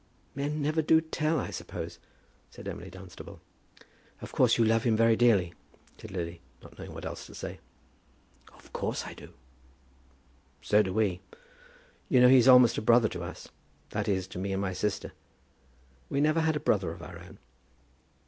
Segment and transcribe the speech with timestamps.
[0.33, 1.99] "Men never do tell, I suppose,"
[2.49, 3.39] said Emily Dunstable.
[4.19, 5.53] "Of course you love him very dearly?"
[5.99, 7.59] said Lily, not knowing what else to say.
[8.51, 9.35] "Of course I do."
[10.63, 11.21] "So do we.
[12.09, 13.49] You know he's almost a brother to us;
[13.91, 15.11] that is, to me and my sister.
[16.09, 17.37] We never had a brother of our own."